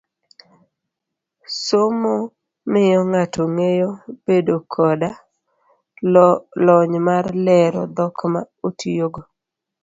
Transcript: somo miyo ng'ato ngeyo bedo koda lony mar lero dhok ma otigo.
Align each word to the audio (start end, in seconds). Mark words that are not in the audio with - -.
somo 1.65 2.15
miyo 2.71 3.01
ng'ato 3.11 3.43
ngeyo 3.53 3.89
bedo 4.25 4.55
koda 4.73 5.09
lony 6.65 6.97
mar 7.07 7.25
lero 7.47 7.81
dhok 7.95 8.17
ma 8.33 8.41
otigo. 8.67 9.21